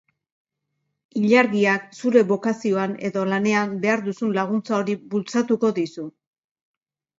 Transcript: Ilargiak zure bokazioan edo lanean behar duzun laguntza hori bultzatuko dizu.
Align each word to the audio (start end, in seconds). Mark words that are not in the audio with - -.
Ilargiak 1.19 1.83
zure 1.97 2.23
bokazioan 2.31 2.97
edo 3.11 3.27
lanean 3.35 3.77
behar 3.85 4.03
duzun 4.09 4.35
laguntza 4.41 4.79
hori 4.81 4.99
bultzatuko 5.15 5.75
dizu. 5.81 6.11